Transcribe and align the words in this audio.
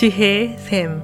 지혜의 0.00 0.56
샘 0.56 1.02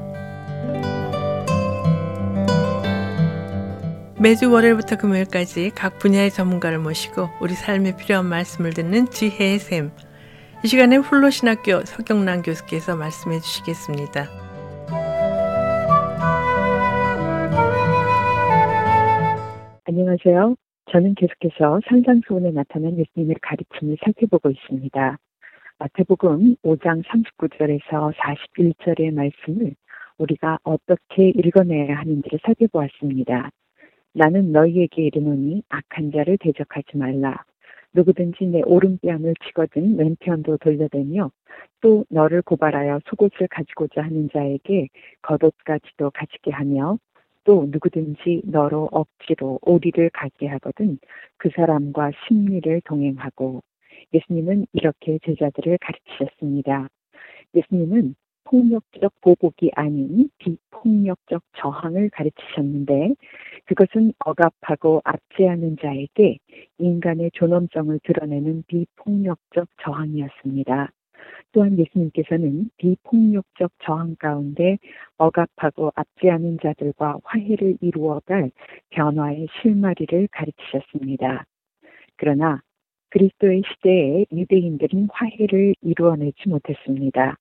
매주 4.18 4.50
월요일부터 4.50 4.96
금요일까지 4.96 5.72
각 5.74 5.98
분야의 5.98 6.30
전문가를 6.30 6.78
모시고 6.78 7.28
우리 7.42 7.52
삶에 7.52 7.94
필요한 7.98 8.24
말씀을 8.24 8.70
듣는 8.70 9.04
지혜의 9.10 9.58
샘. 9.58 9.90
이 10.64 10.66
시간에 10.66 10.96
훌로신학교 10.96 11.82
서경란 11.84 12.40
교수께서 12.40 12.96
말씀해 12.96 13.40
주시겠습니다. 13.40 14.28
안녕하세요. 19.84 20.56
저는 20.90 21.16
계속해서 21.16 21.80
산상수훈에 21.86 22.50
나타난 22.52 22.96
예수님의 22.96 23.36
가르침을 23.42 23.98
살펴보고 24.02 24.48
있습니다. 24.48 25.18
마태복음 25.78 26.56
5장 26.62 27.02
39절에서 27.04 28.14
41절의 28.14 29.12
말씀을 29.12 29.74
우리가 30.16 30.58
어떻게 30.62 31.28
읽어내야 31.28 31.98
하는지를 31.98 32.38
살펴보았습니다. 32.46 33.50
나는 34.14 34.52
너희에게 34.52 35.02
이르노니 35.02 35.64
악한 35.68 36.12
자를 36.12 36.38
대적하지 36.38 36.96
말라. 36.96 37.44
누구든지 37.92 38.46
내 38.46 38.62
오른뺨을 38.62 39.34
치거든 39.44 39.98
왼편도 39.98 40.56
돌려대며 40.56 41.30
또 41.82 42.06
너를 42.08 42.40
고발하여 42.40 43.00
속옷을 43.10 43.46
가지고자 43.48 44.00
하는 44.00 44.30
자에게 44.32 44.88
겉옷까지도 45.20 46.10
가지게 46.12 46.52
하며 46.52 46.98
또 47.44 47.66
누구든지 47.70 48.42
너로 48.46 48.88
억지로 48.92 49.58
오리를 49.60 50.08
가게 50.14 50.46
하거든 50.46 50.98
그 51.36 51.50
사람과 51.54 52.12
심리를 52.26 52.80
동행하고 52.86 53.62
예수님은 54.12 54.66
이렇게 54.72 55.18
제자들을 55.24 55.78
가르치셨습니다. 55.78 56.88
예수님은 57.54 58.14
폭력적 58.44 59.20
보복이 59.20 59.72
아닌 59.74 60.30
비폭력적 60.38 61.42
저항을 61.56 62.10
가르치셨는데 62.10 63.14
그것은 63.64 64.12
억압하고 64.24 65.02
압제하는 65.04 65.76
자에게 65.82 66.38
인간의 66.78 67.32
존엄성을 67.34 67.98
드러내는 68.04 68.62
비폭력적 68.68 69.68
저항이었습니다. 69.82 70.92
또한 71.52 71.78
예수님께서는 71.78 72.70
비폭력적 72.76 73.72
저항 73.82 74.14
가운데 74.18 74.78
억압하고 75.16 75.90
압제하는 75.96 76.58
자들과 76.62 77.18
화해를 77.24 77.78
이루어갈 77.80 78.50
변화의 78.90 79.48
실마리를 79.60 80.28
가르치셨습니다. 80.30 81.46
그러나 82.16 82.62
그리스도의 83.16 83.62
시대에 83.66 84.26
유대인들은 84.30 85.08
화해를 85.10 85.74
이루어내지 85.80 86.50
못했습니다. 86.50 87.38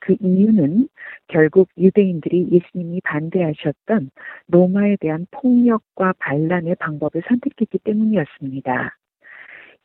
그 0.00 0.16
이유는 0.20 0.88
결국 1.28 1.68
유대인들이 1.78 2.48
예수님이 2.50 3.00
반대하셨던 3.04 4.10
로마에 4.48 4.96
대한 4.96 5.28
폭력과 5.30 6.14
반란의 6.18 6.74
방법을 6.80 7.22
선택했기 7.28 7.78
때문이었습니다. 7.84 8.96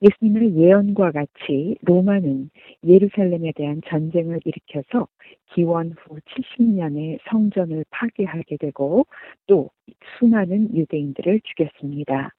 예수님의 0.02 0.56
예언과 0.56 1.12
같이 1.12 1.78
로마는 1.84 2.50
예루살렘에 2.84 3.52
대한 3.56 3.82
전쟁을 3.88 4.40
일으켜서 4.44 5.08
기원 5.54 5.92
후 5.92 6.18
70년에 6.20 7.20
성전을 7.30 7.86
파괴하게 7.92 8.58
되고 8.58 9.06
또 9.46 9.70
수많은 10.18 10.76
유대인들을 10.76 11.42
죽였습니다. 11.44 12.32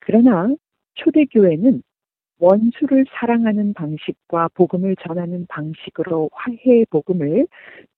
그러나 0.00 0.54
초대교회는 0.94 1.82
원수를 2.42 3.06
사랑하는 3.08 3.72
방식과 3.72 4.48
복음을 4.54 4.96
전하는 4.96 5.46
방식으로 5.48 6.28
화해의 6.32 6.86
복음을 6.90 7.46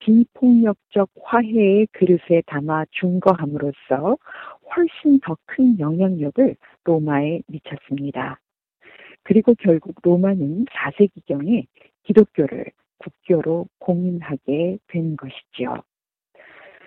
비폭력적 0.01 1.09
화해의 1.23 1.87
그릇에 1.93 2.43
담아 2.47 2.85
준거함으로써 2.91 4.19
훨씬 4.77 5.19
더 5.21 5.35
큰 5.47 5.79
영향력을 5.79 6.57
로마에 6.85 7.41
미쳤습니다. 7.47 8.39
그리고 9.23 9.55
결국 9.59 9.95
로마는 10.03 10.67
4세기경에 10.67 11.67
기독교를 12.03 12.67
국교로 12.99 13.67
공인하게 13.79 14.79
된 14.89 15.17
것이지요. 15.17 15.83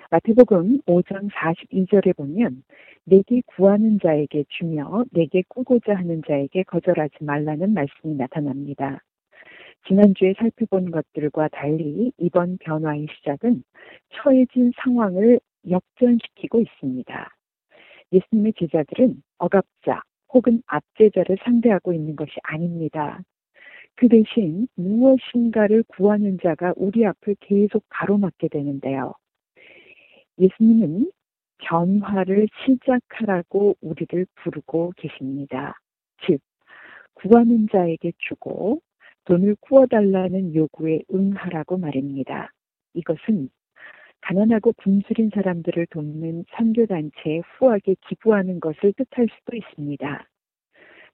마태복음 0.09 0.83
5장 0.85 1.29
42절에 1.31 2.15
보면 2.15 2.63
내게 3.03 3.41
구하는 3.45 3.99
자에게 4.01 4.45
주며 4.47 5.03
내게 5.11 5.43
꾸고자 5.49 5.95
하는 5.95 6.21
자에게 6.25 6.63
거절하지 6.63 7.25
말라는 7.25 7.73
말씀이 7.73 8.15
나타납니다. 8.15 9.01
지난주에 9.85 10.33
살펴본 10.37 10.91
것들과 10.91 11.49
달리 11.49 12.13
이번 12.17 12.57
변화의 12.59 13.07
시작은 13.17 13.63
처해진 14.13 14.71
상황을 14.81 15.41
역전시키고 15.69 16.61
있습니다. 16.61 17.29
예수님의 18.13 18.53
제자들은 18.59 19.21
억압자 19.39 20.01
혹은 20.33 20.61
압제자를 20.67 21.37
상대하고 21.43 21.91
있는 21.91 22.15
것이 22.15 22.31
아닙니다. 22.43 23.19
그 23.95 24.07
대신 24.07 24.67
무엇인가를 24.75 25.83
구하는 25.87 26.37
자가 26.41 26.73
우리 26.77 27.05
앞을 27.05 27.35
계속 27.41 27.83
가로막게 27.89 28.47
되는데요. 28.47 29.13
예수님은 30.39 31.11
변화를 31.59 32.47
시작하라고 32.65 33.75
우리를 33.81 34.27
부르고 34.35 34.93
계십니다. 34.97 35.79
즉, 36.25 36.39
구하는 37.15 37.67
자에게 37.71 38.13
주고 38.19 38.81
돈을 39.25 39.55
구워달라는 39.61 40.53
요구에 40.53 41.01
응하라고 41.13 41.77
말입니다. 41.77 42.51
이것은 42.93 43.49
가난하고 44.21 44.73
굶주린 44.73 45.31
사람들을 45.33 45.87
돕는 45.87 46.45
선교단체에 46.55 47.41
후하게 47.57 47.95
기부하는 48.07 48.59
것을 48.59 48.93
뜻할 48.93 49.27
수도 49.37 49.55
있습니다. 49.55 50.27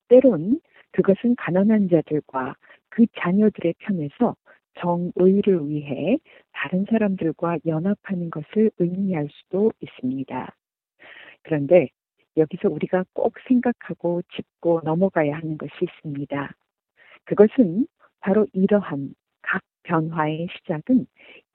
때론 0.10 0.60
그것은 0.92 1.36
가난한 1.36 1.90
자들과 1.90 2.56
그 2.90 3.06
자녀들의 3.20 3.76
편에서 3.80 4.36
정의를 4.80 5.68
위해 5.70 6.18
다른 6.52 6.86
사람들과 6.90 7.60
연합하는 7.66 8.30
것을 8.30 8.72
의미할 8.80 9.28
수도 9.32 9.72
있습니다. 9.82 10.56
그런데 11.44 11.90
여기서 12.38 12.70
우리가 12.70 13.06
꼭 13.14 13.36
생각하고 13.48 14.22
짚고 14.36 14.82
넘어가야 14.84 15.38
하는 15.38 15.58
것이 15.58 15.74
있습니다. 15.82 16.52
그것은 17.26 17.88
바로 18.20 18.48
이러한 18.54 19.14
각 19.42 19.62
변화의 19.84 20.48
시작은 20.58 21.06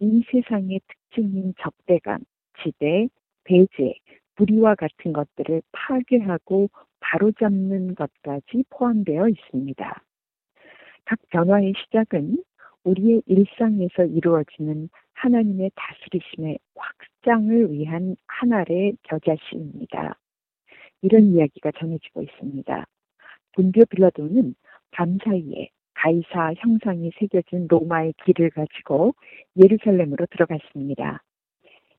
이 0.01 0.23
세상의 0.31 0.81
특징인 0.87 1.55
적대감, 1.61 2.21
지배, 2.63 3.09
배제, 3.45 3.95
불의와 4.37 4.77
같은 4.77 5.13
것들을 5.13 5.63
파괴하고 5.73 6.69
바로잡는 7.01 7.95
것까지 7.95 8.65
포함되어 8.71 9.29
있습니다. 9.29 10.03
각 11.05 11.19
변화의 11.31 11.73
시작은 11.77 12.43
우리의 12.89 13.23
일상에서 13.27 14.05
이루어지는 14.05 14.89
하나님의 15.13 15.71
다스리심의 15.75 16.59
확장을 16.75 17.73
위한 17.73 18.17
하나의 18.27 18.97
겨자씨입니다. 19.03 20.17
이런 21.03 21.35
이야기가 21.35 21.73
전해지고 21.79 22.23
있습니다. 22.23 22.87
분교 23.55 23.85
빌라도는 23.85 24.55
밤 24.93 25.19
사이에 25.23 25.69
가이사 25.95 26.55
형상이 26.59 27.11
새겨진 27.19 27.67
로마의 27.69 28.15
길을 28.25 28.51
가지고 28.51 29.15
예루살렘으로 29.57 30.27
들어갔습니다. 30.31 31.23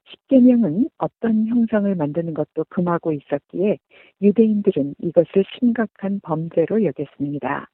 십계명은 0.05 0.89
어떤 0.97 1.45
형상을 1.47 1.93
만드는 1.93 2.33
것도 2.33 2.65
금하고 2.69 3.13
있었기에 3.13 3.77
유대인들은 4.21 4.95
이것을 5.03 5.43
심각한 5.59 6.19
범죄로 6.23 6.83
여겼습니다. 6.83 7.69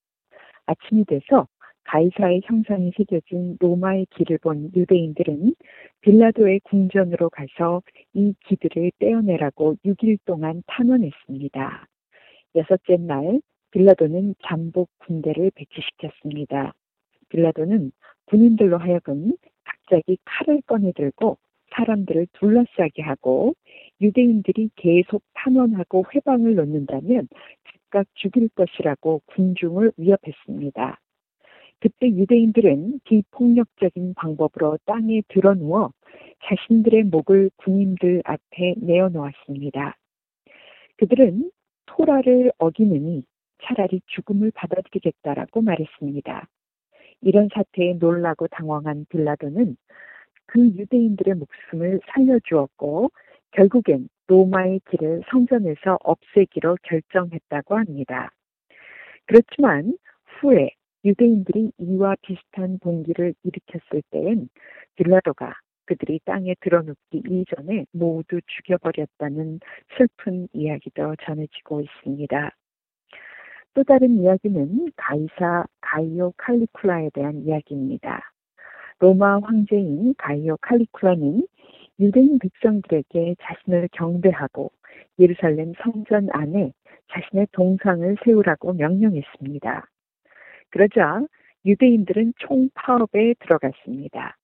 아침이 0.66 1.06
돼서 1.06 1.48
가이사의 1.86 2.42
형상이 2.46 2.92
새겨진 2.98 3.58
로마의 3.60 4.08
길을 4.12 4.40
본 4.40 4.72
유대인들은 4.76 5.56
빌라도의 6.02 6.60
궁전으로 6.62 7.30
가서 7.30 7.82
이 8.14 8.34
기들을 8.48 8.92
떼어내라고 9.00 9.76
6일 9.86 10.18
동안 10.26 10.64
탄원했습니다. 10.68 11.88
여섯째 12.56 12.98
날 12.98 13.42
빌라도는 13.72 14.36
잠복 14.44 14.90
군대를 15.00 15.52
배치시켰습니다. 15.56 16.74
빌라도는 17.30 17.92
군인들로 18.26 18.78
하여금 18.78 19.34
갑자기 19.64 20.18
칼을 20.26 20.62
꺼내 20.66 20.92
들고 20.94 21.38
사람들을 21.76 22.28
둘러싸게 22.34 23.02
하고 23.02 23.54
유대인들이 24.02 24.70
계속 24.76 25.22
탄원하고 25.34 26.06
회방을 26.14 26.56
놓는다면 26.56 27.28
즉각 27.72 28.08
죽일 28.16 28.50
것이라고 28.50 29.22
군중을 29.28 29.92
위협했습니다. 29.98 31.00
그때 31.86 32.08
유대인들은 32.08 33.02
비폭력적인 33.04 34.16
방법으로 34.16 34.80
땅에 34.86 35.22
드러누워 35.28 35.92
자신들의 36.44 37.04
목을 37.04 37.52
군인들 37.58 38.24
앞에 38.26 38.74
내어놓았습니다. 38.78 39.96
그들은 40.98 41.52
토라를 41.86 42.52
어기느니 42.58 43.24
차라리 43.62 44.02
죽음을 44.08 44.50
받아들이겠다라고 44.56 45.62
말했습니다. 45.62 46.48
이런 47.22 47.50
사태에 47.54 47.94
놀라고 48.00 48.48
당황한 48.48 49.06
빌라도는 49.10 49.78
그 50.48 50.60
유대인들의 50.60 51.36
목숨을 51.36 52.00
살려주었고 52.08 53.12
결국엔 53.52 54.10
로마의 54.26 54.82
길을 54.90 55.22
성전에서 55.30 56.00
없애기로 56.04 56.78
결정했다고 56.82 57.78
합니다. 57.78 58.32
그렇지만 59.28 59.96
후에 60.40 60.72
유대인들이 61.06 61.72
이와 61.78 62.16
비슷한 62.24 62.80
동기를 62.80 63.36
일으켰을 63.44 64.02
때엔 64.10 64.50
빌라도가 64.96 65.54
그들이 65.86 66.20
땅에 66.26 66.56
들어눕기 66.62 67.22
이전에 67.30 67.86
모두 67.92 68.42
죽여버렸다는 68.48 69.60
슬픈 69.96 70.48
이야기도 70.52 71.16
전해지고 71.24 71.82
있습니다. 71.82 72.52
또 73.76 73.84
다른 73.84 74.20
이야기는 74.20 74.94
가이사 74.96 75.66
가이오 75.82 76.34
칼리쿨라에 76.38 77.12
대한 77.14 77.44
이야기입니다. 77.44 78.32
로마 79.00 79.40
황제인 79.44 80.16
가이오 80.18 80.58
칼리쿨라는 80.60 81.46
유대인 82.00 82.40
백성들에게 82.40 83.36
자신을 83.42 83.90
경배하고 83.92 84.72
예루살렘 85.20 85.74
성전 85.84 86.30
안에 86.32 86.74
자신의 87.12 87.48
동상을 87.52 88.18
세우라고 88.24 88.74
명령했습니다. 88.74 89.88
그러자 90.76 91.26
유대인들은 91.66 92.34
총파업에 92.38 93.36
들어갔습니다. 93.40 94.36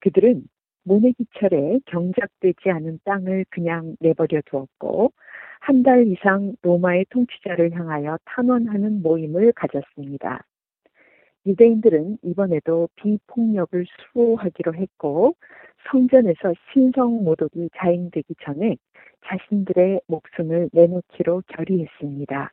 그들은 0.00 0.44
모내기철에 0.84 1.80
경작되지 1.84 2.70
않은 2.70 3.00
땅을 3.04 3.44
그냥 3.50 3.94
내버려 4.00 4.40
두었고 4.46 5.12
한 5.60 5.82
달 5.82 6.06
이상 6.08 6.56
로마의 6.62 7.04
통치자를 7.10 7.72
향하여 7.72 8.18
탄원하는 8.24 9.02
모임을 9.02 9.52
가졌습니다. 9.52 10.42
유대인들은 11.44 12.18
이번에도 12.22 12.88
비폭력을 12.96 13.84
수호하기로 13.84 14.74
했고 14.74 15.34
성전에서 15.90 16.54
신성 16.72 17.24
모독이 17.24 17.68
자행되기 17.76 18.36
전에 18.42 18.78
자신들의 19.26 20.00
목숨을 20.06 20.70
내놓기로 20.72 21.42
결의했습니다. 21.48 22.52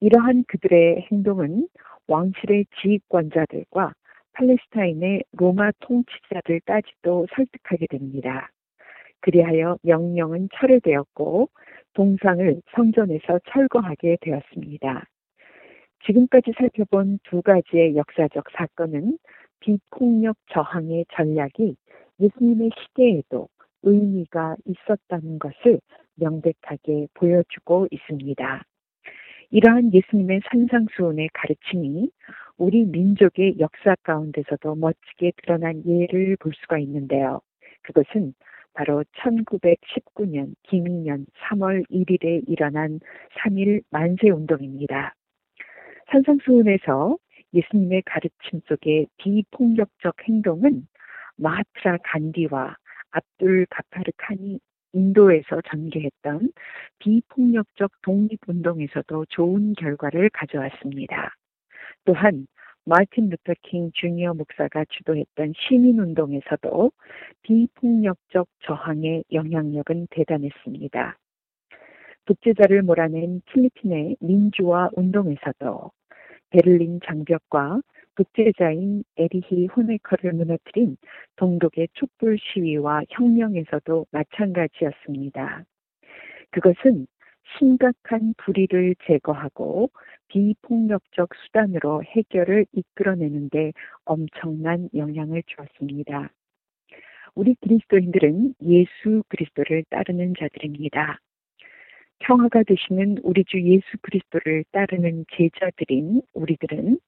이러한 0.00 0.44
그들의 0.48 1.08
행동은 1.10 1.68
왕실의 2.08 2.66
지휘권자들과 2.80 3.92
팔레스타인의 4.32 5.24
로마 5.32 5.70
통치자들 5.80 6.60
까지도 6.60 7.26
설득하게 7.34 7.86
됩니다. 7.88 8.50
그리하여 9.20 9.78
명령은 9.82 10.48
철회되었고 10.54 11.48
동상을 11.94 12.62
성전에서 12.74 13.40
철거하게 13.50 14.18
되었습니다. 14.20 15.04
지금까지 16.06 16.52
살펴본 16.56 17.18
두 17.24 17.42
가지의 17.42 17.96
역사적 17.96 18.44
사건은 18.56 19.18
비폭력 19.60 20.36
저항의 20.52 21.06
전략이 21.12 21.76
예수님의 22.20 22.70
시대에도 22.78 23.48
의미가 23.82 24.56
있었다는 24.64 25.38
것을 25.38 25.80
명백하게 26.14 27.08
보여주고 27.14 27.88
있습니다. 27.90 28.64
이러한 29.50 29.94
예수님의 29.94 30.42
산상수훈의 30.50 31.30
가르침이 31.32 32.10
우리 32.58 32.84
민족의 32.84 33.58
역사 33.58 33.94
가운데서도 34.02 34.74
멋지게 34.74 35.32
드러난 35.36 35.82
예를 35.86 36.36
볼 36.36 36.52
수가 36.54 36.78
있는데요. 36.78 37.40
그것은 37.82 38.34
바로 38.74 39.04
1919년 39.16 40.54
김인년 40.64 41.26
3월 41.40 41.88
1일에 41.90 42.44
일어난 42.46 43.00
3일 43.40 43.82
만세 43.90 44.28
운동입니다. 44.28 45.14
산상수훈에서 46.12 47.16
예수님의 47.54 48.02
가르침 48.02 48.60
속의 48.66 49.06
비폭력적 49.16 50.14
행동은 50.28 50.86
마하트라 51.36 51.98
간디와 52.04 52.76
압둘 53.12 53.66
가파르 53.70 54.12
칸이 54.18 54.60
인도에서 54.92 55.60
전개했던 55.70 56.52
비폭력적 56.98 57.92
독립운동에서도 58.02 59.26
좋은 59.30 59.74
결과를 59.74 60.30
가져왔습니다. 60.30 61.34
또한 62.04 62.46
마틴 62.84 63.28
루터 63.28 63.52
킹 63.62 63.90
주니어 63.92 64.32
목사가 64.32 64.84
주도했던 64.88 65.52
시민운동에서도 65.56 66.90
비폭력적 67.42 68.48
저항의 68.60 69.24
영향력은 69.30 70.06
대단했습니다. 70.10 71.18
독재자를 72.24 72.82
몰아낸 72.82 73.42
필리핀의 73.46 74.16
민주화 74.20 74.88
운동에서도 74.96 75.90
베를린 76.50 77.00
장벽과 77.04 77.80
독재자인 78.18 79.04
에리히 79.16 79.66
호네커를 79.66 80.32
무너뜨린 80.32 80.96
동독의 81.36 81.86
촛불 81.92 82.36
시위와 82.36 83.02
혁명에서도 83.10 84.06
마찬가지였습니다. 84.10 85.64
그것은 86.50 87.06
심각한 87.56 88.34
불의를 88.38 88.96
제거하고 89.06 89.90
비폭력적 90.26 91.30
수단으로 91.32 92.02
해결을 92.02 92.66
이끌어내는데 92.72 93.72
엄청난 94.04 94.88
영향을 94.96 95.44
주었습니다. 95.46 96.30
우리 97.36 97.54
그리스도인들은 97.60 98.54
예수 98.62 99.22
그리스도를 99.28 99.84
따르는 99.90 100.34
자들입니다. 100.36 101.20
평화가 102.18 102.64
되시는 102.64 103.18
우리 103.22 103.44
주 103.44 103.62
예수 103.62 103.96
그리스도를 104.02 104.64
따르는 104.72 105.24
제자들인 105.36 106.22
우리들은 106.34 106.98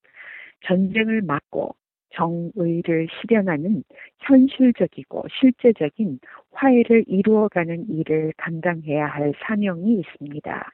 전쟁을 0.64 1.22
막고 1.22 1.74
정의를 2.14 3.08
실현하는 3.20 3.84
현실적이고 4.18 5.24
실제적인 5.40 6.18
화해를 6.52 7.04
이루어가는 7.06 7.88
일을 7.88 8.32
감당해야 8.36 9.06
할 9.06 9.32
사명이 9.42 10.00
있습니다. 10.00 10.72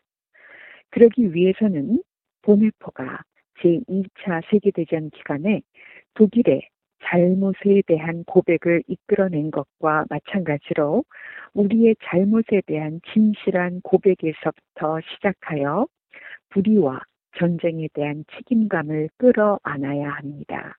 그러기 0.90 1.34
위해서는 1.34 2.02
보메포가 2.42 3.22
제2차 3.60 4.42
세계대전 4.50 5.10
기간에 5.10 5.62
독일의 6.14 6.68
잘못에 7.04 7.82
대한 7.86 8.24
고백을 8.24 8.82
이끌어낸 8.88 9.50
것과 9.50 10.06
마찬가지로 10.08 11.04
우리의 11.54 11.96
잘못에 12.04 12.62
대한 12.66 13.00
진실한 13.12 13.80
고백에서부터 13.82 15.00
시작하여 15.12 15.86
불의와 16.50 17.00
전쟁에 17.38 17.88
대한 17.92 18.24
책임감을 18.32 19.10
끌어안아야 19.18 20.10
합니다. 20.10 20.76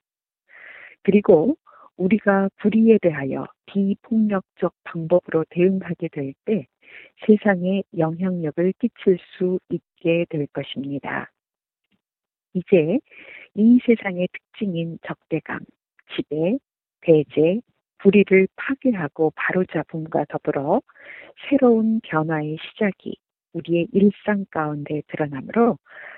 그리고 1.04 1.56
우리가 1.98 2.50
불의에 2.58 3.00
대하여 3.02 3.48
비폭력적 3.66 4.74
방법으로 4.84 5.46
대응하게 5.50 6.10
될 6.10 6.34
때 6.46 6.68
세상에 7.26 7.84
영향력을 7.98 8.74
끼칠 8.80 9.18
수 9.38 9.60
있게 9.70 10.26
될 10.30 10.48
것입니다. 10.48 11.30
이제 12.54 13.00
이 13.56 13.80
세상의 13.86 14.28
특징인 14.32 14.98
적대감, 15.06 15.60
지배, 16.16 16.58
배제, 17.02 17.62
불의를 18.00 18.48
파괴하고 18.56 19.32
바로잡음과 19.36 20.26
더불어 20.30 20.82
새로운 21.50 22.00
변화의 22.02 22.58
시작이 22.62 23.18
우리의 23.54 23.88
일상 23.92 24.46
가운데 24.52 25.02
드러나므로 25.08 25.78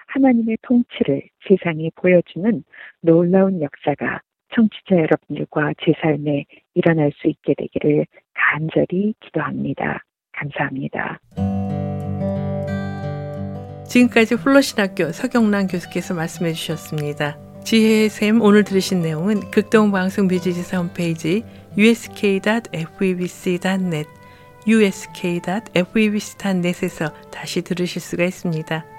하나님의 0.09 0.57
통치를 0.63 1.23
세상에 1.47 1.89
보여주는 1.95 2.63
놀라운 3.01 3.61
역사가 3.61 4.21
청취자 4.55 4.95
여러분들과 4.95 5.73
제 5.83 5.93
삶에 6.01 6.45
일어날 6.73 7.11
수 7.15 7.27
있게 7.27 7.53
되기를 7.55 8.07
간절히 8.33 9.13
기도합니다. 9.19 10.03
감사합니다. 10.31 11.19
지금까지 13.87 14.37
플러신학교 14.37 15.11
서경란 15.11 15.67
교수께서 15.67 16.13
말씀해 16.13 16.53
주셨습니다. 16.53 17.37
지혜의 17.63 18.09
샘 18.09 18.41
오늘 18.41 18.63
들으신 18.63 19.01
내용은 19.01 19.39
극동방송 19.51 20.27
뮤지지사 20.27 20.79
홈페이지 20.79 21.43
usk.febc.net 21.77 22.69
usk.febc.net에서 24.67 25.69
다시 27.31 27.61
들으실 27.61 28.01
수가 28.01 28.23
있습니다. 28.25 28.98